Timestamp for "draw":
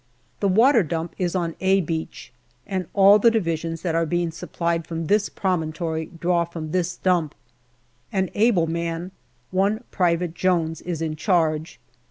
6.07-6.43